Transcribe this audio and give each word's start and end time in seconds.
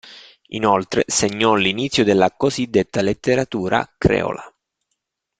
Inoltre 0.47 1.03
segnò 1.05 1.53
l'inizio 1.53 2.03
della 2.03 2.31
cosiddetta 2.31 3.03
letteratura 3.03 3.87
creola.. 3.99 4.51